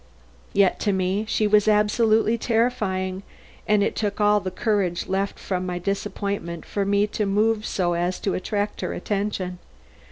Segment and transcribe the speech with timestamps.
[0.51, 3.21] Yet to me she was absolutely terrifying,
[3.67, 7.93] and it took all the courage left from my disappointment for me to move so
[7.93, 9.59] as to attract her attention.